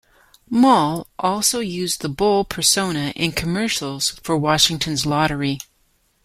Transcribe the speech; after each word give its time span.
Moll 0.49 1.05
also 1.19 1.59
used 1.59 2.01
the 2.01 2.09
Bull 2.09 2.43
persona 2.43 3.13
in 3.15 3.33
commercials 3.33 4.09
for 4.23 4.35
Washington's 4.35 5.05
Lottery. 5.05 5.59